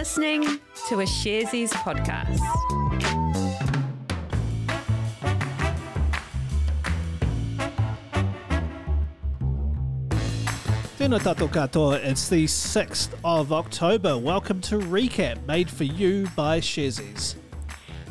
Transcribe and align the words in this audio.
listening 0.00 0.42
to 0.88 1.00
a 1.00 1.04
Sharesies 1.04 1.72
podcast. 1.84 2.40
Tēnā 10.96 11.20
tātou 11.20 11.50
katoa, 11.52 11.98
it's 12.02 12.30
the 12.30 12.46
6th 12.46 13.10
of 13.24 13.52
October. 13.52 14.16
Welcome 14.16 14.62
to 14.62 14.78
Recap, 14.78 15.44
made 15.46 15.68
for 15.68 15.84
you 15.84 16.28
by 16.34 16.60
Sharesies. 16.60 17.34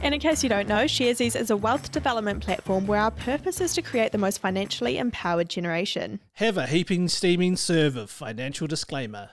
And 0.03 0.13
in 0.13 0.19
case 0.19 0.43
you 0.43 0.49
don't 0.49 0.67
know, 0.67 0.85
Sharesies 0.85 1.35
is 1.35 1.49
a 1.49 1.57
wealth 1.57 1.91
development 1.91 2.43
platform 2.43 2.85
where 2.85 3.01
our 3.01 3.09
purpose 3.09 3.59
is 3.61 3.73
to 3.73 3.81
create 3.81 4.11
the 4.11 4.19
most 4.19 4.37
financially 4.37 4.99
empowered 4.99 5.49
generation. 5.49 6.19
Have 6.33 6.55
a 6.55 6.67
heaping 6.67 7.07
steaming 7.07 7.55
serve 7.55 7.95
of 7.95 8.11
financial 8.11 8.67
disclaimer. 8.67 9.31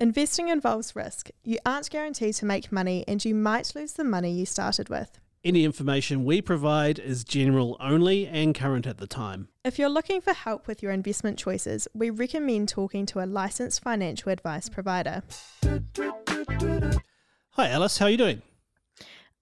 Investing 0.00 0.48
involves 0.48 0.94
risk. 0.94 1.30
You 1.42 1.58
aren't 1.66 1.90
guaranteed 1.90 2.34
to 2.34 2.46
make 2.46 2.70
money 2.70 3.04
and 3.08 3.24
you 3.24 3.34
might 3.34 3.74
lose 3.74 3.94
the 3.94 4.04
money 4.04 4.30
you 4.30 4.46
started 4.46 4.88
with. 4.88 5.18
Any 5.42 5.64
information 5.64 6.24
we 6.24 6.40
provide 6.40 7.00
is 7.00 7.24
general 7.24 7.76
only 7.80 8.28
and 8.28 8.54
current 8.54 8.86
at 8.86 8.98
the 8.98 9.08
time. 9.08 9.48
If 9.64 9.76
you're 9.76 9.88
looking 9.88 10.20
for 10.20 10.32
help 10.32 10.68
with 10.68 10.84
your 10.84 10.92
investment 10.92 11.36
choices, 11.36 11.88
we 11.94 12.10
recommend 12.10 12.68
talking 12.68 13.06
to 13.06 13.24
a 13.24 13.26
licensed 13.26 13.82
financial 13.82 14.30
advice 14.30 14.68
provider. 14.68 15.24
Hi 15.64 17.68
Alice, 17.68 17.98
how 17.98 18.06
are 18.06 18.10
you 18.10 18.16
doing? 18.16 18.42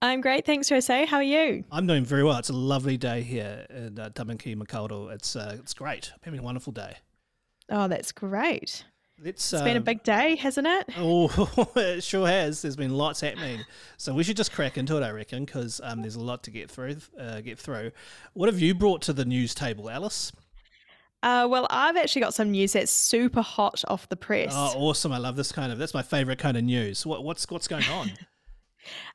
I'm 0.01 0.21
great, 0.21 0.47
thanks, 0.47 0.69
Jose. 0.69 1.05
How 1.05 1.17
are 1.17 1.23
you? 1.23 1.65
I'm 1.71 1.85
doing 1.85 2.03
very 2.03 2.23
well. 2.23 2.39
It's 2.39 2.49
a 2.49 2.53
lovely 2.53 2.97
day 2.97 3.21
here 3.21 3.67
in 3.69 3.99
uh, 3.99 4.09
Tāmaki, 4.09 4.55
Makaurau. 4.55 5.13
It's 5.13 5.35
uh, 5.35 5.57
it's 5.59 5.75
great. 5.75 6.09
I'm 6.13 6.19
having 6.23 6.39
a 6.39 6.43
wonderful 6.43 6.73
day. 6.73 6.97
Oh, 7.69 7.87
that's 7.87 8.11
great. 8.11 8.85
Let's, 9.23 9.51
It's 9.51 9.63
been 9.63 9.75
a 9.75 9.79
um, 9.79 9.83
big 9.83 10.03
day, 10.03 10.35
hasn't 10.35 10.67
it? 10.67 10.89
Oh, 10.97 11.71
it 11.75 12.03
sure 12.03 12.27
has. 12.27 12.61
There's 12.61 12.75
been 12.75 12.93
lots 12.93 13.21
happening, 13.21 13.61
so 13.97 14.13
we 14.13 14.23
should 14.23 14.37
just 14.37 14.51
crack 14.51 14.77
into 14.77 14.95
it, 14.95 15.03
I 15.03 15.09
reckon, 15.09 15.45
because 15.45 15.81
um, 15.83 16.01
there's 16.01 16.15
a 16.15 16.21
lot 16.21 16.43
to 16.43 16.51
get 16.51 16.69
through. 16.69 16.97
Uh, 17.19 17.41
get 17.41 17.57
through. 17.57 17.91
What 18.33 18.47
have 18.47 18.59
you 18.59 18.75
brought 18.75 19.01
to 19.03 19.13
the 19.13 19.25
news 19.25 19.55
table, 19.55 19.89
Alice? 19.89 20.31
Uh, 21.23 21.47
well, 21.49 21.65
I've 21.71 21.97
actually 21.97 22.21
got 22.21 22.35
some 22.35 22.51
news 22.51 22.73
that's 22.73 22.91
super 22.91 23.41
hot 23.41 23.83
off 23.87 24.07
the 24.07 24.15
press. 24.15 24.53
Oh, 24.55 24.73
awesome! 24.75 25.11
I 25.11 25.17
love 25.17 25.35
this 25.35 25.51
kind 25.51 25.71
of. 25.71 25.79
That's 25.79 25.95
my 25.95 26.03
favorite 26.03 26.37
kind 26.37 26.55
of 26.55 26.63
news. 26.63 27.03
What, 27.03 27.23
what's 27.23 27.49
what's 27.49 27.67
going 27.67 27.85
on? 27.85 28.11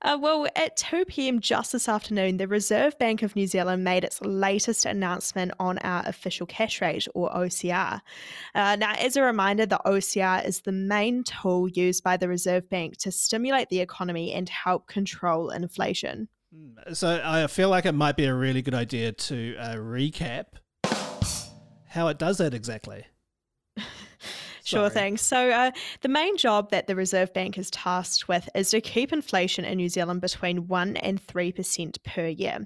Uh, 0.02 0.18
well, 0.20 0.46
at 0.56 0.76
2 0.76 1.04
pm 1.04 1.40
just 1.40 1.72
this 1.72 1.88
afternoon, 1.88 2.36
the 2.36 2.48
Reserve 2.48 2.98
Bank 2.98 3.22
of 3.22 3.36
New 3.36 3.46
Zealand 3.46 3.84
made 3.84 4.04
its 4.04 4.20
latest 4.22 4.84
announcement 4.84 5.52
on 5.58 5.78
our 5.78 6.02
official 6.06 6.46
cash 6.46 6.80
rate, 6.80 7.06
or 7.14 7.30
OCR. 7.30 8.00
Uh, 8.54 8.76
now, 8.76 8.94
as 8.94 9.16
a 9.16 9.22
reminder, 9.22 9.66
the 9.66 9.80
OCR 9.84 10.46
is 10.46 10.60
the 10.60 10.72
main 10.72 11.24
tool 11.24 11.68
used 11.68 12.02
by 12.02 12.16
the 12.16 12.28
Reserve 12.28 12.68
Bank 12.68 12.96
to 12.98 13.12
stimulate 13.12 13.68
the 13.68 13.80
economy 13.80 14.32
and 14.32 14.48
help 14.48 14.86
control 14.86 15.50
inflation. 15.50 16.28
so 16.92 17.20
I 17.24 17.46
feel 17.46 17.68
like 17.70 17.86
it 17.86 17.92
might 17.92 18.16
be 18.16 18.26
a 18.26 18.34
really 18.34 18.62
good 18.62 18.74
idea 18.74 19.12
to 19.12 19.56
uh, 19.56 19.74
recap 19.76 20.46
how 21.92 22.08
it 22.08 22.18
does 22.18 22.38
that 22.38 22.54
exactly. 22.54 23.04
Sure 24.64 24.88
thing. 24.88 25.16
So, 25.16 25.50
uh, 25.50 25.70
the 26.00 26.08
main 26.08 26.36
job 26.36 26.70
that 26.70 26.86
the 26.86 26.96
Reserve 26.96 27.32
Bank 27.32 27.58
is 27.58 27.70
tasked 27.70 28.28
with 28.28 28.48
is 28.54 28.70
to 28.70 28.80
keep 28.80 29.12
inflation 29.12 29.64
in 29.64 29.76
New 29.76 29.88
Zealand 29.88 30.20
between 30.20 30.66
1% 30.66 30.98
and 31.02 31.24
3% 31.26 32.02
per 32.04 32.26
year. 32.26 32.58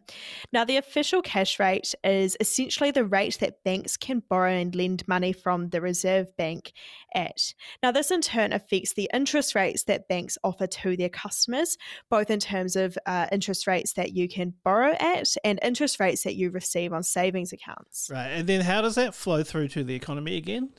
Now, 0.53 0.65
the 0.65 0.77
official 0.77 1.23
cash 1.23 1.59
rate 1.59 1.95
is 2.05 2.37
essentially 2.41 2.91
the 2.91 3.05
rate 3.05 3.39
that 3.41 3.63
banks 3.65 3.97
can 3.97 4.23
borrow 4.29 4.53
and 4.53 4.75
lend 4.75 5.07
money 5.09 5.33
from 5.33 5.71
the 5.71 5.81
Reserve 5.81 6.37
Bank 6.37 6.73
at. 7.15 7.55
Now, 7.83 7.93
this 7.93 8.11
in 8.11 8.21
turn 8.21 8.53
affects 8.53 8.95
the 8.95 9.11
interest 9.13 9.55
rates 9.55 9.85
that 9.85 10.09
banks 10.09 10.39
offer 10.45 10.67
to 10.67 10.97
their 10.97 11.09
customers, 11.09 11.77
both 12.11 12.31
in 12.31 12.41
terms 12.41 12.77
of 12.77 12.97
uh, 13.07 13.27
interest 13.33 13.67
rates 13.67 13.95
that 13.95 14.13
you 14.13 14.29
can 14.29 14.55
borrow 14.65 14.95
at 15.01 15.35
and 15.45 15.59
interest 15.63 16.01
rates 16.01 16.23
that 16.25 16.35
you 16.35 16.51
receive 16.51 16.93
on 16.93 17.03
savings 17.03 17.53
accounts. 17.53 18.09
Right, 18.13 18.29
and 18.29 18.47
then 18.47 18.61
how 18.63 18.83
does 18.83 18.95
that 18.97 19.15
flow 19.15 19.43
through 19.43 19.69
to 19.69 19.85
the 19.85 19.95
economy 19.95 20.37
again? 20.37 20.71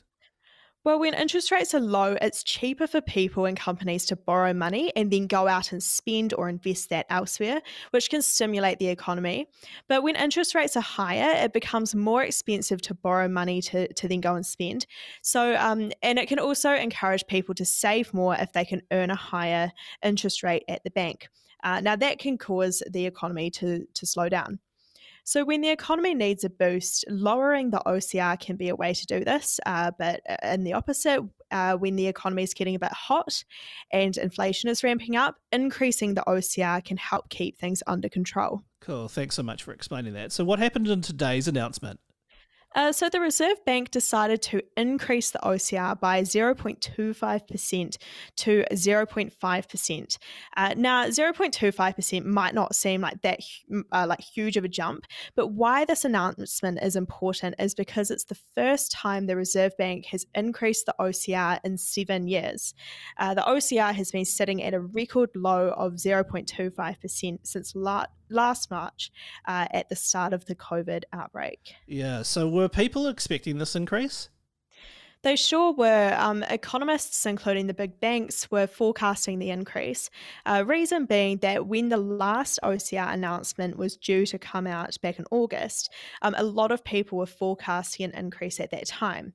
Well, 0.88 1.00
when 1.00 1.12
interest 1.12 1.50
rates 1.50 1.74
are 1.74 1.80
low, 1.80 2.16
it's 2.22 2.42
cheaper 2.42 2.86
for 2.86 3.02
people 3.02 3.44
and 3.44 3.54
companies 3.54 4.06
to 4.06 4.16
borrow 4.16 4.54
money 4.54 4.90
and 4.96 5.10
then 5.10 5.26
go 5.26 5.46
out 5.46 5.70
and 5.70 5.82
spend 5.82 6.32
or 6.32 6.48
invest 6.48 6.88
that 6.88 7.04
elsewhere, 7.10 7.60
which 7.90 8.08
can 8.08 8.22
stimulate 8.22 8.78
the 8.78 8.88
economy. 8.88 9.48
But 9.86 10.02
when 10.02 10.16
interest 10.16 10.54
rates 10.54 10.78
are 10.78 10.80
higher, 10.80 11.44
it 11.44 11.52
becomes 11.52 11.94
more 11.94 12.22
expensive 12.22 12.80
to 12.80 12.94
borrow 12.94 13.28
money 13.28 13.60
to, 13.60 13.92
to 13.92 14.08
then 14.08 14.22
go 14.22 14.34
and 14.34 14.46
spend. 14.46 14.86
So, 15.20 15.56
um, 15.56 15.92
and 16.02 16.18
it 16.18 16.26
can 16.26 16.38
also 16.38 16.72
encourage 16.72 17.26
people 17.26 17.54
to 17.56 17.66
save 17.66 18.14
more 18.14 18.34
if 18.36 18.54
they 18.54 18.64
can 18.64 18.80
earn 18.90 19.10
a 19.10 19.14
higher 19.14 19.70
interest 20.02 20.42
rate 20.42 20.64
at 20.68 20.84
the 20.84 20.90
bank. 20.90 21.28
Uh, 21.62 21.80
now, 21.80 21.96
that 21.96 22.18
can 22.18 22.38
cause 22.38 22.82
the 22.90 23.04
economy 23.04 23.50
to, 23.50 23.84
to 23.92 24.06
slow 24.06 24.30
down. 24.30 24.58
So, 25.28 25.44
when 25.44 25.60
the 25.60 25.68
economy 25.68 26.14
needs 26.14 26.42
a 26.44 26.48
boost, 26.48 27.04
lowering 27.06 27.68
the 27.68 27.82
OCR 27.84 28.40
can 28.40 28.56
be 28.56 28.70
a 28.70 28.74
way 28.74 28.94
to 28.94 29.04
do 29.04 29.22
this. 29.22 29.60
Uh, 29.66 29.90
but 29.98 30.22
in 30.42 30.64
the 30.64 30.72
opposite, 30.72 31.22
uh, 31.50 31.74
when 31.74 31.96
the 31.96 32.06
economy 32.06 32.44
is 32.44 32.54
getting 32.54 32.74
a 32.74 32.78
bit 32.78 32.92
hot 32.92 33.44
and 33.92 34.16
inflation 34.16 34.70
is 34.70 34.82
ramping 34.82 35.16
up, 35.16 35.34
increasing 35.52 36.14
the 36.14 36.24
OCR 36.26 36.82
can 36.82 36.96
help 36.96 37.28
keep 37.28 37.58
things 37.58 37.82
under 37.86 38.08
control. 38.08 38.62
Cool. 38.80 39.06
Thanks 39.08 39.34
so 39.34 39.42
much 39.42 39.62
for 39.62 39.74
explaining 39.74 40.14
that. 40.14 40.32
So, 40.32 40.44
what 40.44 40.60
happened 40.60 40.88
in 40.88 41.02
today's 41.02 41.46
announcement? 41.46 42.00
Uh, 42.74 42.92
so 42.92 43.08
the 43.08 43.20
Reserve 43.20 43.64
Bank 43.64 43.90
decided 43.90 44.42
to 44.42 44.62
increase 44.76 45.30
the 45.30 45.38
OCR 45.38 45.98
by 45.98 46.20
0.25% 46.22 47.96
to 48.36 48.64
0.5%. 48.70 50.18
Uh, 50.56 50.74
now, 50.76 51.06
0.25% 51.06 52.24
might 52.24 52.54
not 52.54 52.74
seem 52.74 53.00
like 53.00 53.22
that 53.22 53.40
uh, 53.92 54.06
like 54.06 54.20
huge 54.20 54.56
of 54.56 54.64
a 54.64 54.68
jump, 54.68 55.06
but 55.34 55.48
why 55.48 55.84
this 55.86 56.04
announcement 56.04 56.78
is 56.82 56.94
important 56.94 57.54
is 57.58 57.74
because 57.74 58.10
it's 58.10 58.24
the 58.24 58.38
first 58.54 58.92
time 58.92 59.26
the 59.26 59.36
Reserve 59.36 59.72
Bank 59.78 60.04
has 60.06 60.26
increased 60.34 60.84
the 60.86 60.94
OCR 61.00 61.60
in 61.64 61.78
seven 61.78 62.28
years. 62.28 62.74
Uh, 63.16 63.32
the 63.32 63.42
OCR 63.42 63.94
has 63.94 64.10
been 64.10 64.26
sitting 64.26 64.62
at 64.62 64.74
a 64.74 64.80
record 64.80 65.30
low 65.34 65.70
of 65.70 65.94
0.25% 65.94 67.38
since 67.44 67.74
la- 67.74 68.06
last 68.30 68.70
March 68.70 69.10
uh, 69.46 69.66
at 69.72 69.88
the 69.88 69.96
start 69.96 70.32
of 70.32 70.46
the 70.46 70.54
COVID 70.54 71.04
outbreak. 71.12 71.74
Yeah. 71.86 72.22
So, 72.22 72.48
were 72.48 72.68
people 72.68 73.06
expecting 73.06 73.58
this 73.58 73.74
increase? 73.76 74.28
They 75.22 75.34
sure 75.34 75.72
were. 75.72 76.14
Um, 76.16 76.44
economists, 76.44 77.26
including 77.26 77.66
the 77.66 77.74
big 77.74 77.98
banks, 77.98 78.50
were 78.50 78.66
forecasting 78.66 79.38
the 79.38 79.50
increase. 79.50 80.10
Uh, 80.46 80.64
reason 80.66 81.06
being 81.06 81.38
that 81.38 81.66
when 81.66 81.88
the 81.88 81.96
last 81.96 82.60
OCR 82.62 83.12
announcement 83.12 83.76
was 83.76 83.96
due 83.96 84.26
to 84.26 84.38
come 84.38 84.66
out 84.66 84.96
back 85.02 85.18
in 85.18 85.24
August, 85.30 85.90
um, 86.22 86.34
a 86.38 86.44
lot 86.44 86.70
of 86.70 86.84
people 86.84 87.18
were 87.18 87.26
forecasting 87.26 88.04
an 88.04 88.12
increase 88.12 88.60
at 88.60 88.70
that 88.70 88.86
time. 88.86 89.32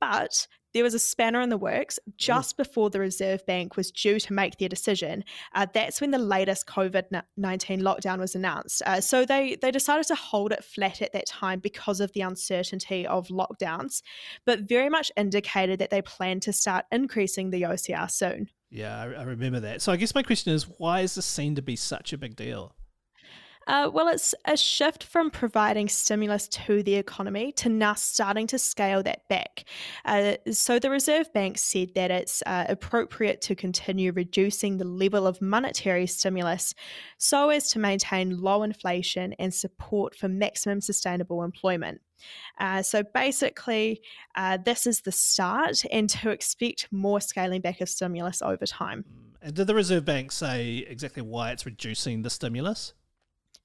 But 0.00 0.46
there 0.74 0.84
was 0.84 0.94
a 0.94 0.98
spanner 0.98 1.40
in 1.40 1.48
the 1.48 1.56
works 1.56 1.98
just 2.16 2.56
before 2.56 2.90
the 2.90 3.00
Reserve 3.00 3.44
Bank 3.46 3.76
was 3.76 3.90
due 3.90 4.18
to 4.20 4.32
make 4.32 4.58
their 4.58 4.68
decision. 4.68 5.24
Uh, 5.54 5.66
that's 5.72 6.00
when 6.00 6.10
the 6.10 6.18
latest 6.18 6.66
COVID 6.66 7.22
19 7.36 7.80
lockdown 7.80 8.18
was 8.18 8.34
announced. 8.34 8.82
Uh, 8.86 9.00
so 9.00 9.24
they, 9.24 9.56
they 9.60 9.70
decided 9.70 10.06
to 10.06 10.14
hold 10.14 10.52
it 10.52 10.64
flat 10.64 11.02
at 11.02 11.12
that 11.12 11.26
time 11.26 11.60
because 11.60 12.00
of 12.00 12.12
the 12.12 12.20
uncertainty 12.20 13.06
of 13.06 13.28
lockdowns, 13.28 14.02
but 14.44 14.60
very 14.60 14.88
much 14.88 15.12
indicated 15.16 15.78
that 15.78 15.90
they 15.90 16.02
plan 16.02 16.40
to 16.40 16.52
start 16.52 16.86
increasing 16.90 17.50
the 17.50 17.62
OCR 17.62 18.10
soon. 18.10 18.48
Yeah, 18.70 18.98
I, 18.98 19.04
I 19.04 19.22
remember 19.24 19.60
that. 19.60 19.82
So, 19.82 19.92
I 19.92 19.96
guess 19.96 20.14
my 20.14 20.22
question 20.22 20.52
is 20.52 20.64
why 20.78 21.00
is 21.00 21.14
this 21.14 21.26
seen 21.26 21.54
to 21.56 21.62
be 21.62 21.76
such 21.76 22.12
a 22.12 22.18
big 22.18 22.36
deal? 22.36 22.74
Uh, 23.66 23.90
well, 23.92 24.08
it's 24.08 24.34
a 24.44 24.56
shift 24.56 25.04
from 25.04 25.30
providing 25.30 25.88
stimulus 25.88 26.48
to 26.48 26.82
the 26.82 26.94
economy 26.94 27.52
to 27.52 27.68
now 27.68 27.94
starting 27.94 28.46
to 28.48 28.58
scale 28.58 29.02
that 29.02 29.28
back. 29.28 29.64
Uh, 30.04 30.34
so, 30.50 30.78
the 30.78 30.90
Reserve 30.90 31.32
Bank 31.32 31.58
said 31.58 31.94
that 31.94 32.10
it's 32.10 32.42
uh, 32.46 32.66
appropriate 32.68 33.40
to 33.42 33.54
continue 33.54 34.12
reducing 34.12 34.78
the 34.78 34.84
level 34.84 35.26
of 35.26 35.40
monetary 35.40 36.06
stimulus 36.06 36.74
so 37.18 37.50
as 37.50 37.70
to 37.70 37.78
maintain 37.78 38.40
low 38.40 38.62
inflation 38.62 39.32
and 39.38 39.52
support 39.52 40.16
for 40.16 40.28
maximum 40.28 40.80
sustainable 40.80 41.42
employment. 41.42 42.00
Uh, 42.58 42.82
so 42.82 43.02
basically, 43.02 44.00
uh, 44.36 44.58
this 44.64 44.86
is 44.86 45.00
the 45.00 45.12
start, 45.12 45.82
and 45.90 46.08
to 46.10 46.30
expect 46.30 46.88
more 46.90 47.20
scaling 47.20 47.60
back 47.60 47.80
of 47.80 47.88
stimulus 47.88 48.42
over 48.42 48.66
time. 48.66 49.04
And 49.40 49.54
did 49.54 49.66
the 49.66 49.74
Reserve 49.74 50.04
Bank 50.04 50.30
say 50.30 50.86
exactly 50.88 51.22
why 51.22 51.50
it's 51.50 51.66
reducing 51.66 52.22
the 52.22 52.30
stimulus? 52.30 52.94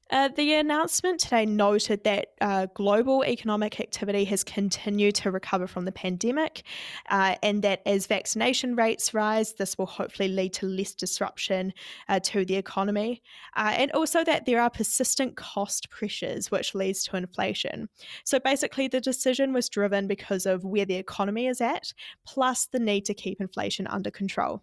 Uh, 0.09 0.29
the 0.29 0.53
announcement 0.53 1.19
today 1.19 1.45
noted 1.45 2.03
that 2.03 2.29
uh, 2.41 2.67
global 2.73 3.23
economic 3.25 3.79
activity 3.79 4.23
has 4.23 4.43
continued 4.43 5.15
to 5.15 5.31
recover 5.31 5.67
from 5.67 5.85
the 5.85 5.91
pandemic, 5.91 6.63
uh, 7.09 7.35
and 7.43 7.61
that 7.61 7.81
as 7.85 8.07
vaccination 8.07 8.75
rates 8.75 9.13
rise, 9.13 9.53
this 9.53 9.77
will 9.77 9.85
hopefully 9.85 10.29
lead 10.29 10.53
to 10.53 10.65
less 10.65 10.93
disruption 10.93 11.73
uh, 12.07 12.19
to 12.19 12.45
the 12.45 12.55
economy. 12.55 13.21
Uh, 13.55 13.73
and 13.75 13.91
also 13.91 14.23
that 14.23 14.45
there 14.45 14.61
are 14.61 14.69
persistent 14.69 15.35
cost 15.35 15.89
pressures, 15.89 16.49
which 16.51 16.73
leads 16.73 17.03
to 17.03 17.17
inflation. 17.17 17.89
So 18.23 18.39
basically, 18.39 18.87
the 18.87 19.01
decision 19.01 19.53
was 19.53 19.69
driven 19.69 20.07
because 20.07 20.45
of 20.45 20.63
where 20.63 20.85
the 20.85 20.95
economy 20.95 21.47
is 21.47 21.61
at, 21.61 21.93
plus 22.25 22.65
the 22.65 22.79
need 22.79 23.05
to 23.05 23.13
keep 23.13 23.41
inflation 23.41 23.87
under 23.87 24.11
control. 24.11 24.61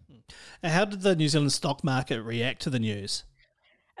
How 0.63 0.85
did 0.85 1.01
the 1.01 1.15
New 1.15 1.29
Zealand 1.29 1.51
stock 1.51 1.83
market 1.83 2.21
react 2.21 2.61
to 2.63 2.69
the 2.69 2.79
news? 2.79 3.23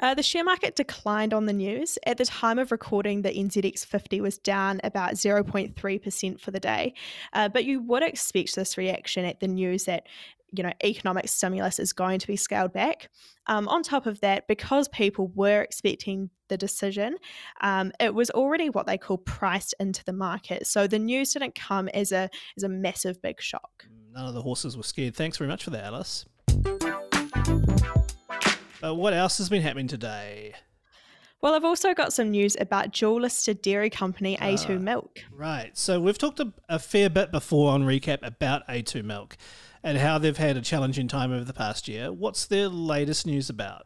Uh, 0.01 0.13
the 0.13 0.23
share 0.23 0.43
market 0.43 0.75
declined 0.75 1.33
on 1.33 1.45
the 1.45 1.53
news. 1.53 1.97
At 2.05 2.17
the 2.17 2.25
time 2.25 2.59
of 2.59 2.71
recording, 2.71 3.21
the 3.21 3.31
NZX 3.31 3.85
50 3.85 4.21
was 4.21 4.37
down 4.37 4.81
about 4.83 5.13
0.3% 5.13 6.39
for 6.39 6.51
the 6.51 6.59
day. 6.59 6.93
Uh, 7.33 7.49
but 7.49 7.65
you 7.65 7.81
would 7.81 8.03
expect 8.03 8.55
this 8.55 8.77
reaction 8.77 9.25
at 9.25 9.39
the 9.39 9.47
news 9.47 9.85
that 9.85 10.07
you 10.57 10.63
know 10.63 10.71
economic 10.83 11.27
stimulus 11.27 11.79
is 11.79 11.93
going 11.93 12.19
to 12.19 12.27
be 12.27 12.35
scaled 12.35 12.73
back. 12.73 13.09
Um, 13.47 13.67
on 13.67 13.83
top 13.83 14.05
of 14.05 14.21
that, 14.21 14.47
because 14.47 14.87
people 14.87 15.31
were 15.35 15.61
expecting 15.61 16.29
the 16.47 16.57
decision, 16.57 17.17
um, 17.61 17.91
it 17.99 18.13
was 18.13 18.29
already 18.31 18.69
what 18.69 18.87
they 18.87 18.97
call 18.97 19.17
priced 19.17 19.75
into 19.79 20.03
the 20.03 20.13
market. 20.13 20.65
So 20.67 20.87
the 20.87 20.99
news 20.99 21.33
didn't 21.33 21.55
come 21.55 21.87
as 21.89 22.11
a 22.11 22.29
as 22.57 22.63
a 22.63 22.69
massive 22.69 23.21
big 23.21 23.41
shock. 23.41 23.85
None 24.13 24.27
of 24.27 24.33
the 24.33 24.41
horses 24.41 24.77
were 24.77 24.83
scared. 24.83 25.15
Thanks 25.15 25.37
very 25.37 25.49
much 25.49 25.63
for 25.63 25.71
that, 25.71 25.83
Alice. 25.83 26.25
Uh, 28.83 28.93
what 28.93 29.13
else 29.13 29.37
has 29.37 29.49
been 29.49 29.61
happening 29.61 29.87
today? 29.87 30.53
Well, 31.41 31.53
I've 31.53 31.63
also 31.65 31.93
got 31.93 32.11
some 32.13 32.31
news 32.31 32.57
about 32.59 32.91
dual 32.91 33.21
listed 33.21 33.61
dairy 33.61 33.89
company 33.89 34.35
A2 34.37 34.77
Ah. 34.77 34.79
Milk. 34.79 35.19
Right. 35.31 35.77
So 35.77 35.99
we've 35.99 36.17
talked 36.17 36.39
a, 36.39 36.51
a 36.67 36.79
fair 36.79 37.09
bit 37.09 37.31
before 37.31 37.71
on 37.71 37.83
recap 37.83 38.19
about 38.23 38.67
A2 38.67 39.03
Milk 39.03 39.37
and 39.83 39.97
how 39.97 40.17
they've 40.17 40.35
had 40.37 40.57
a 40.57 40.61
challenging 40.61 41.07
time 41.07 41.31
over 41.31 41.43
the 41.43 41.53
past 41.53 41.87
year. 41.87 42.11
What's 42.11 42.45
their 42.47 42.67
latest 42.67 43.27
news 43.27 43.49
about? 43.49 43.85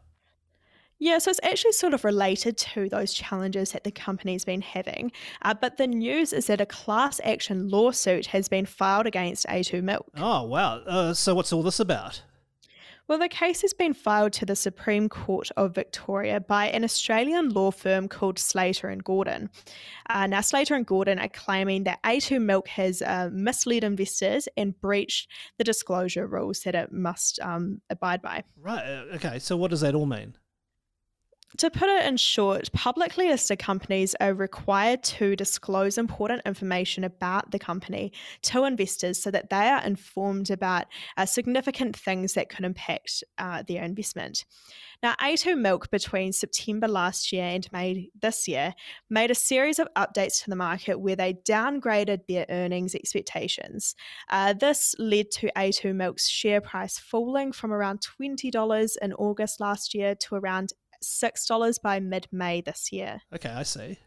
Yeah, 0.98 1.16
so 1.18 1.30
it's 1.30 1.40
actually 1.42 1.72
sort 1.72 1.94
of 1.94 2.04
related 2.04 2.58
to 2.58 2.88
those 2.88 3.14
challenges 3.14 3.72
that 3.72 3.84
the 3.84 3.90
company's 3.90 4.44
been 4.44 4.60
having. 4.60 5.12
Uh, 5.42 5.54
but 5.54 5.76
the 5.78 5.86
news 5.86 6.32
is 6.34 6.46
that 6.46 6.60
a 6.60 6.66
class 6.66 7.20
action 7.24 7.68
lawsuit 7.68 8.26
has 8.26 8.48
been 8.48 8.66
filed 8.66 9.06
against 9.06 9.46
A2 9.46 9.82
Milk. 9.82 10.06
Oh, 10.16 10.44
wow. 10.44 10.76
Uh, 10.86 11.14
so 11.14 11.34
what's 11.34 11.52
all 11.54 11.62
this 11.62 11.80
about? 11.80 12.22
Well, 13.10 13.18
the 13.18 13.28
case 13.28 13.60
has 13.62 13.72
been 13.72 13.92
filed 13.92 14.32
to 14.34 14.46
the 14.46 14.54
Supreme 14.54 15.08
Court 15.08 15.50
of 15.56 15.74
Victoria 15.74 16.38
by 16.38 16.68
an 16.68 16.84
Australian 16.84 17.48
law 17.48 17.72
firm 17.72 18.06
called 18.06 18.38
Slater 18.38 18.88
and 18.88 19.02
Gordon. 19.02 19.50
Uh, 20.08 20.28
now, 20.28 20.42
Slater 20.42 20.76
and 20.76 20.86
Gordon 20.86 21.18
are 21.18 21.26
claiming 21.26 21.82
that 21.82 22.00
A2 22.04 22.40
Milk 22.40 22.68
has 22.68 23.02
uh, 23.02 23.28
misled 23.32 23.82
investors 23.82 24.46
and 24.56 24.80
breached 24.80 25.28
the 25.58 25.64
disclosure 25.64 26.24
rules 26.24 26.60
that 26.60 26.76
it 26.76 26.92
must 26.92 27.40
um, 27.40 27.80
abide 27.90 28.22
by. 28.22 28.44
Right. 28.56 28.84
uh, 28.86 29.16
Okay. 29.16 29.40
So 29.40 29.56
what 29.56 29.72
does 29.72 29.80
that 29.80 29.96
all 29.96 30.06
mean? 30.06 30.36
To 31.58 31.68
put 31.68 31.88
it 31.88 32.06
in 32.06 32.16
short, 32.16 32.70
publicly 32.72 33.28
listed 33.28 33.58
companies 33.58 34.14
are 34.20 34.32
required 34.32 35.02
to 35.02 35.34
disclose 35.34 35.98
important 35.98 36.42
information 36.46 37.02
about 37.02 37.50
the 37.50 37.58
company 37.58 38.12
to 38.42 38.64
investors 38.64 39.20
so 39.20 39.32
that 39.32 39.50
they 39.50 39.68
are 39.68 39.82
informed 39.82 40.50
about 40.50 40.86
uh, 41.16 41.26
significant 41.26 41.96
things 41.96 42.34
that 42.34 42.50
could 42.50 42.64
impact 42.64 43.24
uh, 43.38 43.64
their 43.66 43.82
investment. 43.82 44.44
Now, 45.02 45.14
A2 45.20 45.58
Milk 45.58 45.90
between 45.90 46.32
September 46.32 46.86
last 46.86 47.32
year 47.32 47.46
and 47.46 47.66
May 47.72 48.10
this 48.20 48.46
year 48.46 48.74
made 49.08 49.30
a 49.30 49.34
series 49.34 49.78
of 49.78 49.88
updates 49.96 50.44
to 50.44 50.50
the 50.50 50.56
market 50.56 51.00
where 51.00 51.16
they 51.16 51.34
downgraded 51.48 52.26
their 52.28 52.46
earnings 52.48 52.94
expectations. 52.94 53.94
Uh, 54.28 54.52
this 54.52 54.94
led 54.98 55.30
to 55.32 55.50
A2 55.56 55.94
Milk's 55.94 56.28
share 56.28 56.60
price 56.60 56.98
falling 56.98 57.50
from 57.50 57.72
around 57.72 58.02
$20 58.20 58.96
in 59.00 59.12
August 59.14 59.58
last 59.58 59.94
year 59.94 60.14
to 60.16 60.34
around 60.36 60.74
$6 61.02 61.82
by 61.82 62.00
mid 62.00 62.26
May 62.32 62.60
this 62.60 62.92
year. 62.92 63.20
Okay, 63.34 63.50
I 63.50 63.62
see. 63.62 63.98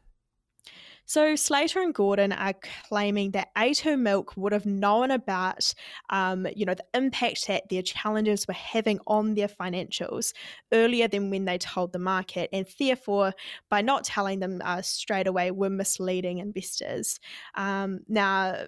So 1.05 1.35
Slater 1.35 1.81
and 1.81 1.93
Gordon 1.93 2.31
are 2.31 2.53
claiming 2.87 3.31
that 3.31 3.53
A2 3.57 3.99
Milk 3.99 4.37
would 4.37 4.53
have 4.53 4.65
known 4.65 5.11
about, 5.11 5.73
um, 6.09 6.47
you 6.55 6.65
know, 6.65 6.75
the 6.75 6.85
impact 6.93 7.47
that 7.47 7.67
their 7.69 7.81
challenges 7.81 8.47
were 8.47 8.53
having 8.53 8.99
on 9.05 9.33
their 9.33 9.49
financials 9.49 10.33
earlier 10.71 11.09
than 11.09 11.29
when 11.29 11.43
they 11.45 11.57
told 11.57 11.91
the 11.91 11.99
market, 11.99 12.49
and 12.53 12.65
therefore, 12.79 13.33
by 13.69 13.81
not 13.81 14.05
telling 14.05 14.39
them 14.39 14.61
uh, 14.63 14.81
straight 14.81 15.27
away, 15.27 15.51
were 15.51 15.69
misleading 15.69 16.37
investors. 16.37 17.19
Um, 17.55 17.99
now, 18.07 18.67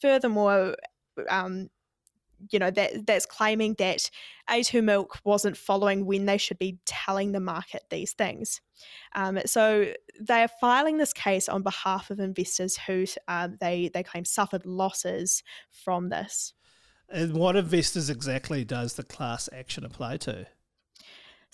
furthermore, 0.00 0.76
um, 1.28 1.70
you 2.50 2.58
know 2.58 2.70
that 2.70 3.06
that's 3.06 3.26
claiming 3.26 3.74
that 3.78 4.10
A2 4.50 4.82
Milk 4.82 5.18
wasn't 5.24 5.56
following 5.56 6.06
when 6.06 6.26
they 6.26 6.38
should 6.38 6.58
be 6.58 6.78
telling 6.84 7.32
the 7.32 7.40
market 7.40 7.84
these 7.90 8.12
things. 8.12 8.60
Um, 9.14 9.38
so 9.46 9.92
they 10.20 10.42
are 10.42 10.50
filing 10.60 10.98
this 10.98 11.12
case 11.12 11.48
on 11.48 11.62
behalf 11.62 12.10
of 12.10 12.20
investors 12.20 12.78
who 12.86 13.04
um, 13.28 13.56
they 13.60 13.90
they 13.92 14.02
claim 14.02 14.24
suffered 14.24 14.66
losses 14.66 15.42
from 15.70 16.08
this. 16.08 16.52
And 17.08 17.34
what 17.34 17.56
investors 17.56 18.10
exactly 18.10 18.64
does 18.64 18.94
the 18.94 19.02
class 19.02 19.48
action 19.52 19.84
apply 19.84 20.16
to? 20.18 20.46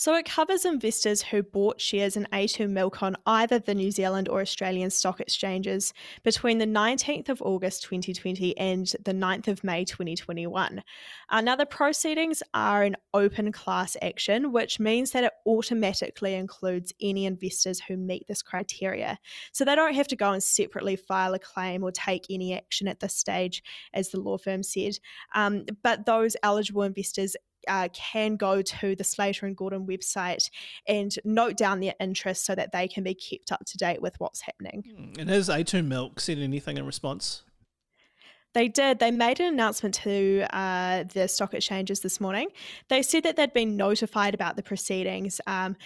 So 0.00 0.14
it 0.14 0.24
covers 0.24 0.64
investors 0.64 1.20
who 1.20 1.42
bought 1.42 1.78
shares 1.78 2.16
in 2.16 2.26
A2 2.32 2.70
Milk 2.70 3.02
on 3.02 3.18
either 3.26 3.58
the 3.58 3.74
New 3.74 3.90
Zealand 3.90 4.30
or 4.30 4.40
Australian 4.40 4.88
stock 4.88 5.20
exchanges 5.20 5.92
between 6.22 6.56
the 6.56 6.64
19th 6.64 7.28
of 7.28 7.42
August 7.42 7.82
2020 7.82 8.56
and 8.56 8.86
the 9.04 9.12
9th 9.12 9.48
of 9.48 9.62
May 9.62 9.84
2021. 9.84 10.82
Uh, 11.28 11.40
now, 11.42 11.54
the 11.54 11.66
proceedings 11.66 12.42
are 12.54 12.82
an 12.82 12.96
open 13.12 13.52
class 13.52 13.94
action, 14.00 14.52
which 14.52 14.80
means 14.80 15.10
that 15.10 15.24
it 15.24 15.34
automatically 15.46 16.34
includes 16.34 16.94
any 17.02 17.26
investors 17.26 17.78
who 17.78 17.98
meet 17.98 18.26
this 18.26 18.40
criteria. 18.40 19.18
So 19.52 19.66
they 19.66 19.74
don't 19.74 19.94
have 19.94 20.08
to 20.08 20.16
go 20.16 20.32
and 20.32 20.42
separately 20.42 20.96
file 20.96 21.34
a 21.34 21.38
claim 21.38 21.82
or 21.82 21.92
take 21.92 22.24
any 22.30 22.54
action 22.54 22.88
at 22.88 23.00
this 23.00 23.14
stage, 23.14 23.62
as 23.92 24.08
the 24.08 24.20
law 24.20 24.38
firm 24.38 24.62
said. 24.62 24.98
Um, 25.34 25.66
but 25.82 26.06
those 26.06 26.38
eligible 26.42 26.84
investors 26.84 27.36
uh, 27.68 27.88
can 27.92 28.36
go 28.36 28.62
to 28.62 28.96
the 28.96 29.04
Slater 29.04 29.46
and 29.46 29.56
Gordon 29.56 29.86
website 29.86 30.50
and 30.86 31.14
note 31.24 31.56
down 31.56 31.80
their 31.80 31.94
interests 32.00 32.46
so 32.46 32.54
that 32.54 32.72
they 32.72 32.88
can 32.88 33.04
be 33.04 33.14
kept 33.14 33.52
up 33.52 33.64
to 33.66 33.76
date 33.76 34.02
with 34.02 34.14
what's 34.18 34.40
happening. 34.40 35.14
And 35.18 35.28
has 35.28 35.48
A2 35.48 35.84
Milk 35.86 36.20
said 36.20 36.38
anything 36.38 36.76
in 36.76 36.86
response? 36.86 37.42
They 38.52 38.66
did. 38.66 38.98
They 38.98 39.12
made 39.12 39.38
an 39.38 39.46
announcement 39.46 39.94
to 39.96 40.44
uh, 40.50 41.04
the 41.12 41.28
stock 41.28 41.54
exchanges 41.54 42.00
this 42.00 42.20
morning. 42.20 42.48
They 42.88 43.02
said 43.02 43.22
that 43.22 43.36
they'd 43.36 43.52
been 43.52 43.76
notified 43.76 44.34
about 44.34 44.56
the 44.56 44.62
proceedings, 44.62 45.40
um, 45.46 45.76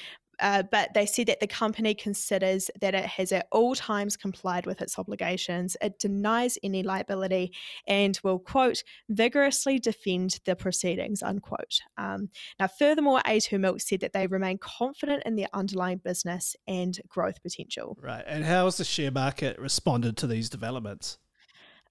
uh, 0.40 0.62
but 0.70 0.92
they 0.94 1.06
said 1.06 1.26
that 1.26 1.40
the 1.40 1.46
company 1.46 1.94
considers 1.94 2.70
that 2.80 2.94
it 2.94 3.04
has 3.04 3.32
at 3.32 3.46
all 3.50 3.74
times 3.74 4.16
complied 4.16 4.66
with 4.66 4.80
its 4.80 4.98
obligations. 4.98 5.76
It 5.80 5.98
denies 5.98 6.58
any 6.62 6.82
liability 6.82 7.52
and 7.86 8.18
will, 8.22 8.38
quote, 8.38 8.82
vigorously 9.08 9.78
defend 9.78 10.40
the 10.44 10.56
proceedings, 10.56 11.22
unquote. 11.22 11.80
Um, 11.96 12.30
now, 12.58 12.66
furthermore, 12.66 13.20
A2 13.26 13.60
Milk 13.60 13.80
said 13.80 14.00
that 14.00 14.12
they 14.12 14.26
remain 14.26 14.58
confident 14.58 15.22
in 15.24 15.36
their 15.36 15.48
underlying 15.52 15.98
business 15.98 16.56
and 16.66 16.98
growth 17.08 17.42
potential. 17.42 17.96
Right. 18.00 18.24
And 18.26 18.44
how 18.44 18.64
has 18.64 18.76
the 18.76 18.84
share 18.84 19.10
market 19.10 19.58
responded 19.58 20.16
to 20.18 20.26
these 20.26 20.48
developments? 20.48 21.18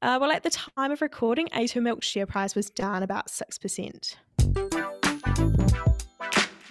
Uh, 0.01 0.17
well, 0.19 0.31
at 0.31 0.43
the 0.43 0.49
time 0.49 0.91
of 0.91 1.01
recording, 1.01 1.47
A2 1.55 1.81
Milk's 1.81 2.05
share 2.05 2.25
price 2.25 2.55
was 2.55 2.69
down 2.69 3.03
about 3.03 3.27
6%. 3.27 4.15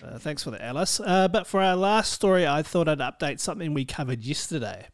Uh, 0.02 0.18
thanks 0.18 0.42
for 0.42 0.50
that, 0.50 0.62
Alice. 0.62 1.00
Uh, 1.00 1.28
but 1.28 1.47
for 1.47 1.61
our 1.61 1.76
last 1.76 2.12
story, 2.12 2.47
I 2.47 2.62
thought 2.62 2.88
I'd 2.88 2.99
update 2.99 3.40
something 3.40 3.73
we 3.73 3.85
covered 3.85 4.25
yesterday. 4.25 4.88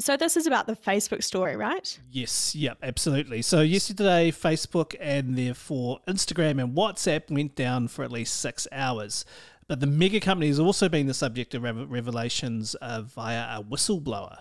So, 0.00 0.16
this 0.16 0.36
is 0.36 0.46
about 0.46 0.66
the 0.66 0.74
Facebook 0.74 1.22
story, 1.22 1.56
right? 1.56 1.98
Yes, 2.10 2.54
yep, 2.54 2.78
absolutely. 2.82 3.42
So 3.42 3.60
yesterday, 3.60 4.30
Facebook 4.30 4.94
and 5.00 5.36
therefore 5.36 6.00
Instagram 6.08 6.62
and 6.62 6.76
WhatsApp 6.76 7.30
went 7.30 7.54
down 7.54 7.88
for 7.88 8.02
at 8.02 8.10
least 8.10 8.40
six 8.40 8.66
hours. 8.72 9.24
But 9.68 9.80
the 9.80 9.86
mega 9.86 10.18
company 10.18 10.48
has 10.48 10.58
also 10.58 10.88
been 10.88 11.06
the 11.06 11.14
subject 11.14 11.54
of 11.54 11.62
revelations 11.62 12.74
uh, 12.76 13.02
via 13.02 13.58
a 13.58 13.62
whistleblower. 13.62 14.38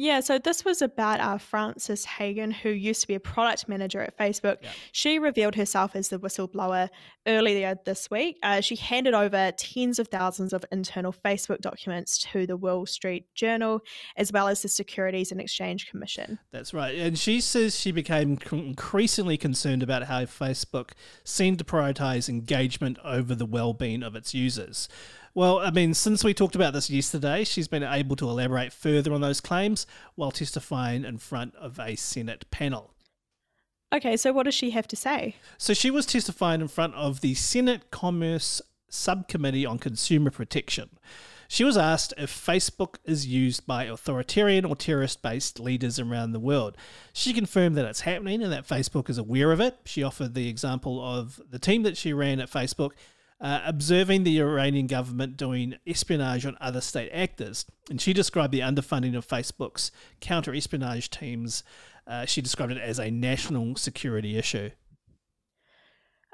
Yeah, 0.00 0.20
so 0.20 0.38
this 0.38 0.64
was 0.64 0.80
about 0.80 1.20
uh, 1.20 1.36
Frances 1.36 2.06
Haugen, 2.06 2.54
who 2.54 2.70
used 2.70 3.02
to 3.02 3.06
be 3.06 3.16
a 3.16 3.20
product 3.20 3.68
manager 3.68 4.00
at 4.00 4.16
Facebook. 4.16 4.56
Yeah. 4.62 4.70
She 4.92 5.18
revealed 5.18 5.54
herself 5.54 5.94
as 5.94 6.08
the 6.08 6.18
whistleblower 6.18 6.88
earlier 7.26 7.76
this 7.84 8.10
week. 8.10 8.38
Uh, 8.42 8.62
she 8.62 8.76
handed 8.76 9.12
over 9.12 9.52
tens 9.58 9.98
of 9.98 10.08
thousands 10.08 10.54
of 10.54 10.64
internal 10.72 11.12
Facebook 11.12 11.60
documents 11.60 12.16
to 12.32 12.46
the 12.46 12.56
Wall 12.56 12.86
Street 12.86 13.26
Journal, 13.34 13.82
as 14.16 14.32
well 14.32 14.48
as 14.48 14.62
the 14.62 14.68
Securities 14.68 15.32
and 15.32 15.40
Exchange 15.40 15.90
Commission. 15.90 16.38
That's 16.50 16.72
right. 16.72 16.96
And 16.96 17.18
she 17.18 17.42
says 17.42 17.78
she 17.78 17.92
became 17.92 18.38
c- 18.38 18.56
increasingly 18.56 19.36
concerned 19.36 19.82
about 19.82 20.04
how 20.04 20.22
Facebook 20.22 20.92
seemed 21.24 21.58
to 21.58 21.64
prioritize 21.64 22.26
engagement 22.26 22.96
over 23.04 23.34
the 23.34 23.44
well 23.44 23.74
being 23.74 24.02
of 24.02 24.16
its 24.16 24.32
users. 24.32 24.88
Well, 25.32 25.60
I 25.60 25.70
mean, 25.70 25.94
since 25.94 26.24
we 26.24 26.34
talked 26.34 26.56
about 26.56 26.72
this 26.72 26.90
yesterday, 26.90 27.44
she's 27.44 27.68
been 27.68 27.84
able 27.84 28.16
to 28.16 28.28
elaborate 28.28 28.72
further 28.72 29.12
on 29.12 29.20
those 29.20 29.40
claims 29.40 29.86
while 30.16 30.32
testifying 30.32 31.04
in 31.04 31.18
front 31.18 31.54
of 31.54 31.78
a 31.78 31.94
Senate 31.94 32.50
panel. 32.50 32.94
Okay, 33.92 34.16
so 34.16 34.32
what 34.32 34.44
does 34.44 34.54
she 34.54 34.70
have 34.70 34.88
to 34.88 34.96
say? 34.96 35.36
So 35.56 35.72
she 35.72 35.90
was 35.90 36.06
testifying 36.06 36.60
in 36.60 36.68
front 36.68 36.94
of 36.94 37.20
the 37.20 37.34
Senate 37.34 37.90
Commerce 37.90 38.60
Subcommittee 38.88 39.66
on 39.66 39.78
Consumer 39.78 40.30
Protection. 40.30 40.90
She 41.48 41.64
was 41.64 41.76
asked 41.76 42.14
if 42.16 42.30
Facebook 42.30 42.96
is 43.04 43.26
used 43.26 43.66
by 43.66 43.84
authoritarian 43.84 44.64
or 44.64 44.76
terrorist 44.76 45.20
based 45.22 45.58
leaders 45.58 45.98
around 45.98 46.30
the 46.30 46.38
world. 46.38 46.76
She 47.12 47.32
confirmed 47.32 47.76
that 47.76 47.86
it's 47.86 48.02
happening 48.02 48.42
and 48.42 48.52
that 48.52 48.68
Facebook 48.68 49.10
is 49.10 49.18
aware 49.18 49.50
of 49.50 49.60
it. 49.60 49.76
She 49.84 50.04
offered 50.04 50.34
the 50.34 50.48
example 50.48 51.04
of 51.04 51.40
the 51.50 51.58
team 51.58 51.82
that 51.82 51.96
she 51.96 52.12
ran 52.12 52.38
at 52.38 52.50
Facebook 52.50 52.92
uh, 53.40 53.62
observing 53.64 54.24
the 54.24 54.40
Iranian 54.40 54.86
government 54.86 55.36
doing 55.36 55.76
espionage 55.86 56.44
on 56.44 56.56
other 56.60 56.80
state 56.80 57.10
actors. 57.12 57.64
And 57.88 58.00
she 58.00 58.12
described 58.12 58.52
the 58.52 58.60
underfunding 58.60 59.16
of 59.16 59.26
Facebook's 59.26 59.90
counter 60.20 60.54
espionage 60.54 61.10
teams. 61.10 61.64
Uh, 62.06 62.26
she 62.26 62.42
described 62.42 62.72
it 62.72 62.78
as 62.78 62.98
a 62.98 63.10
national 63.10 63.76
security 63.76 64.36
issue. 64.36 64.70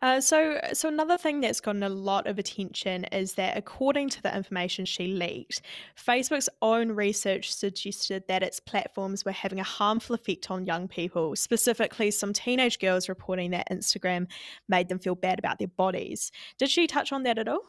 Uh, 0.02 0.20
so, 0.20 0.60
so 0.74 0.88
another 0.88 1.16
thing 1.16 1.40
that's 1.40 1.60
gotten 1.60 1.82
a 1.82 1.88
lot 1.88 2.26
of 2.26 2.38
attention 2.38 3.04
is 3.04 3.32
that, 3.34 3.56
according 3.56 4.10
to 4.10 4.22
the 4.22 4.34
information 4.36 4.84
she 4.84 5.06
leaked, 5.06 5.62
Facebook's 5.96 6.50
own 6.60 6.92
research 6.92 7.52
suggested 7.52 8.22
that 8.28 8.42
its 8.42 8.60
platforms 8.60 9.24
were 9.24 9.32
having 9.32 9.58
a 9.58 9.64
harmful 9.64 10.14
effect 10.14 10.50
on 10.50 10.66
young 10.66 10.86
people. 10.86 11.34
Specifically, 11.34 12.10
some 12.10 12.34
teenage 12.34 12.78
girls 12.78 13.08
reporting 13.08 13.52
that 13.52 13.70
Instagram 13.70 14.26
made 14.68 14.88
them 14.88 14.98
feel 14.98 15.14
bad 15.14 15.38
about 15.38 15.58
their 15.58 15.68
bodies. 15.68 16.30
Did 16.58 16.68
she 16.68 16.86
touch 16.86 17.10
on 17.10 17.22
that 17.22 17.38
at 17.38 17.48
all? 17.48 17.62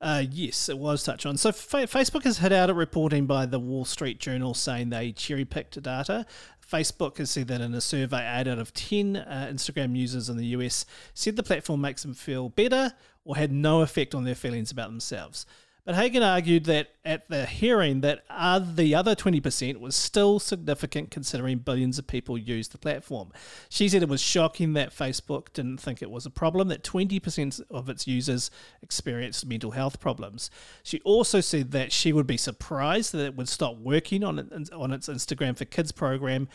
Uh, 0.00 0.24
yes, 0.30 0.68
it 0.68 0.78
was 0.78 1.02
touched 1.02 1.26
on. 1.26 1.36
So 1.36 1.52
Fa- 1.52 1.86
Facebook 1.86 2.24
has 2.24 2.38
hit 2.38 2.52
out 2.52 2.70
a 2.70 2.74
reporting 2.74 3.26
by 3.26 3.44
the 3.44 3.58
Wall 3.58 3.84
Street 3.84 4.18
Journal 4.18 4.54
saying 4.54 4.88
they 4.88 5.12
cherry 5.12 5.44
picked 5.44 5.80
data. 5.82 6.24
Facebook 6.70 7.18
has 7.18 7.30
said 7.30 7.48
that 7.48 7.60
in 7.60 7.74
a 7.74 7.80
survey, 7.80 8.20
8 8.20 8.48
out 8.48 8.58
of 8.58 8.72
10 8.72 9.16
uh, 9.16 9.50
Instagram 9.52 9.96
users 9.96 10.28
in 10.28 10.36
the 10.36 10.46
US 10.46 10.86
said 11.12 11.36
the 11.36 11.42
platform 11.42 11.80
makes 11.80 12.02
them 12.02 12.14
feel 12.14 12.48
better 12.48 12.92
or 13.24 13.36
had 13.36 13.52
no 13.52 13.82
effect 13.82 14.14
on 14.14 14.24
their 14.24 14.34
feelings 14.34 14.70
about 14.70 14.88
themselves. 14.88 15.44
But 15.84 15.94
Haugen 15.94 16.26
argued 16.26 16.64
that 16.64 16.88
at 17.04 17.28
the 17.28 17.46
hearing 17.46 18.00
that 18.02 18.24
uh, 18.28 18.58
the 18.58 18.94
other 18.94 19.14
20% 19.14 19.78
was 19.78 19.96
still 19.96 20.38
significant 20.38 21.10
considering 21.10 21.58
billions 21.58 21.98
of 21.98 22.06
people 22.06 22.36
use 22.36 22.68
the 22.68 22.78
platform. 22.78 23.32
She 23.68 23.88
said 23.88 24.02
it 24.02 24.08
was 24.08 24.20
shocking 24.20 24.74
that 24.74 24.94
Facebook 24.94 25.52
didn't 25.52 25.78
think 25.78 26.02
it 26.02 26.10
was 26.10 26.26
a 26.26 26.30
problem, 26.30 26.68
that 26.68 26.84
20% 26.84 27.60
of 27.70 27.88
its 27.88 28.06
users 28.06 28.50
experienced 28.82 29.46
mental 29.46 29.72
health 29.72 30.00
problems. 30.00 30.50
She 30.82 31.00
also 31.00 31.40
said 31.40 31.70
that 31.72 31.92
she 31.92 32.12
would 32.12 32.26
be 32.26 32.36
surprised 32.36 33.12
that 33.12 33.24
it 33.24 33.36
would 33.36 33.48
stop 33.48 33.76
working 33.78 34.22
on, 34.22 34.38
on 34.72 34.92
its 34.92 35.08
Instagram 35.08 35.56
for 35.56 35.64
Kids 35.64 35.92
program 35.92 36.48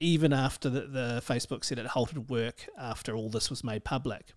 even 0.00 0.32
after 0.32 0.70
the, 0.70 0.80
the 0.80 1.22
Facebook 1.24 1.62
said 1.62 1.78
it 1.78 1.88
halted 1.88 2.30
work 2.30 2.66
after 2.78 3.14
all 3.14 3.28
this 3.28 3.50
was 3.50 3.62
made 3.62 3.84
public. 3.84 4.32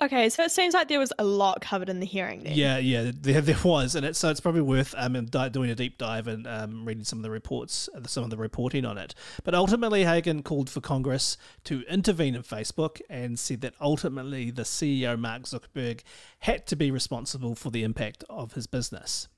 Okay, 0.00 0.28
so 0.28 0.42
it 0.42 0.50
seems 0.50 0.74
like 0.74 0.88
there 0.88 0.98
was 0.98 1.12
a 1.18 1.24
lot 1.24 1.62
covered 1.62 1.88
in 1.88 2.00
the 2.00 2.06
hearing 2.06 2.42
then. 2.42 2.52
Yeah, 2.52 2.76
yeah, 2.76 3.12
there, 3.14 3.40
there 3.40 3.56
was, 3.64 3.94
and 3.94 4.04
it's 4.04 4.18
so 4.18 4.28
it's 4.30 4.40
probably 4.40 4.60
worth 4.60 4.94
um 4.98 5.14
doing 5.26 5.70
a 5.70 5.74
deep 5.74 5.96
dive 5.96 6.26
and 6.26 6.46
um, 6.46 6.84
reading 6.84 7.04
some 7.04 7.18
of 7.18 7.22
the 7.22 7.30
reports, 7.30 7.88
uh, 7.94 8.06
some 8.06 8.22
of 8.22 8.30
the 8.30 8.36
reporting 8.36 8.84
on 8.84 8.98
it. 8.98 9.14
But 9.42 9.54
ultimately, 9.54 10.04
Haugen 10.04 10.44
called 10.44 10.68
for 10.68 10.80
Congress 10.80 11.38
to 11.64 11.82
intervene 11.88 12.34
in 12.34 12.42
Facebook 12.42 13.00
and 13.08 13.38
said 13.38 13.62
that 13.62 13.74
ultimately 13.80 14.50
the 14.50 14.62
CEO 14.62 15.18
Mark 15.18 15.42
Zuckerberg 15.42 16.02
had 16.40 16.66
to 16.66 16.76
be 16.76 16.90
responsible 16.90 17.54
for 17.54 17.70
the 17.70 17.82
impact 17.82 18.22
of 18.28 18.52
his 18.52 18.66
business. 18.66 19.28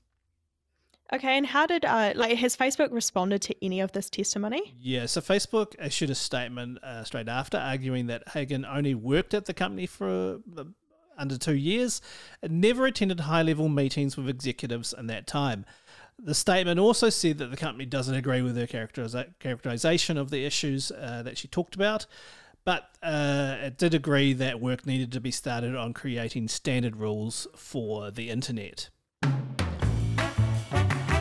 Okay, 1.11 1.37
and 1.37 1.45
how 1.47 1.65
did 1.65 1.85
uh, 1.85 2.13
like 2.15 2.37
has 2.37 2.55
Facebook 2.55 2.91
responded 2.91 3.41
to 3.43 3.65
any 3.65 3.79
of 3.79 3.91
this 3.93 4.09
testimony? 4.09 4.75
Yeah, 4.79 5.07
so 5.07 5.21
Facebook 5.21 5.73
issued 5.83 6.11
a 6.11 6.15
statement 6.15 6.83
uh, 6.83 7.03
straight 7.03 7.27
after, 7.27 7.57
arguing 7.57 8.07
that 8.07 8.27
Haugen 8.27 8.63
only 8.71 8.93
worked 8.93 9.33
at 9.33 9.45
the 9.45 9.53
company 9.53 9.87
for 9.87 10.39
uh, 10.57 10.63
under 11.17 11.37
two 11.37 11.55
years 11.55 12.01
and 12.43 12.61
never 12.61 12.85
attended 12.85 13.21
high-level 13.21 13.69
meetings 13.69 14.17
with 14.17 14.29
executives 14.29 14.93
in 14.97 15.07
that 15.07 15.25
time. 15.25 15.65
The 16.21 16.35
statement 16.35 16.79
also 16.79 17.09
said 17.09 17.39
that 17.39 17.49
the 17.49 17.57
company 17.57 17.85
doesn't 17.85 18.15
agree 18.15 18.41
with 18.41 18.55
her 18.55 18.67
characterization 18.67 20.17
of 20.17 20.29
the 20.29 20.45
issues 20.45 20.91
uh, 20.91 21.23
that 21.23 21.37
she 21.37 21.47
talked 21.47 21.75
about, 21.75 22.05
but 22.65 22.89
uh, 23.01 23.55
it 23.61 23.77
did 23.77 23.93
agree 23.93 24.33
that 24.33 24.59
work 24.59 24.85
needed 24.85 25.11
to 25.13 25.21
be 25.21 25.31
started 25.31 25.75
on 25.75 25.93
creating 25.93 26.49
standard 26.49 26.97
rules 26.97 27.47
for 27.55 28.11
the 28.11 28.29
internet. 28.29 28.89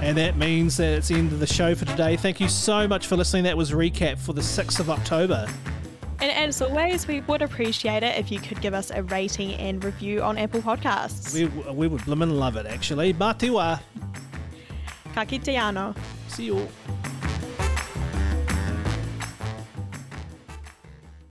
And 0.00 0.16
that 0.16 0.36
means 0.36 0.76
that 0.76 0.92
it's 0.92 1.08
the 1.08 1.16
end 1.16 1.32
of 1.32 1.40
the 1.40 1.46
show 1.46 1.74
for 1.74 1.84
today. 1.84 2.16
Thank 2.16 2.40
you 2.40 2.48
so 2.48 2.86
much 2.86 3.06
for 3.06 3.16
listening. 3.16 3.44
That 3.44 3.56
was 3.56 3.72
recap 3.72 4.18
for 4.18 4.32
the 4.32 4.40
6th 4.40 4.78
of 4.80 4.90
October. 4.90 5.46
And 6.20 6.30
as 6.32 6.62
always, 6.62 7.06
we 7.06 7.20
would 7.22 7.42
appreciate 7.42 8.02
it 8.02 8.16
if 8.16 8.30
you 8.30 8.40
could 8.40 8.60
give 8.60 8.74
us 8.74 8.90
a 8.90 9.02
rating 9.04 9.54
and 9.54 9.82
review 9.84 10.22
on 10.22 10.38
Apple 10.38 10.62
Podcasts. 10.62 11.34
We, 11.34 11.46
we 11.72 11.88
would 11.88 12.02
blimmin' 12.02 12.38
love 12.38 12.56
it, 12.56 12.66
actually. 12.66 13.12
Mā 13.14 13.36
te 13.36 13.48
wā. 13.48 13.80
Ka 15.14 15.24
kite 15.24 15.94
See 16.28 16.44
you 16.44 16.58
all. 16.58 16.68